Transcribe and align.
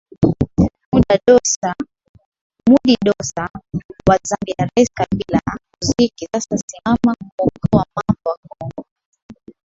mudi 2.67 2.95
dosa 3.05 3.45
wa 4.07 4.15
zambia 4.27 4.65
rais 4.75 4.89
kabila 4.93 5.41
muziki 5.81 6.25
sasa 6.33 6.57
simama 6.67 7.15
kumuokoa 7.17 7.85
mama 7.95 8.21
wa 8.29 8.37
congo 8.51 8.87